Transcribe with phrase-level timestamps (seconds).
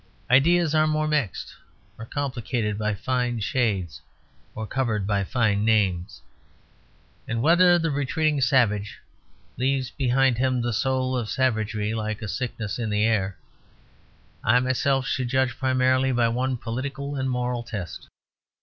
[0.31, 1.53] Ideas are more mixed,
[1.99, 4.01] are complicated by fine shades
[4.55, 6.23] or covered by fine names.
[7.27, 8.97] And whether the retreating savage
[9.57, 13.37] leaves behind him the soul of savagery, like a sickness in the air,
[14.43, 18.07] I myself should judge primarily by one political and moral test.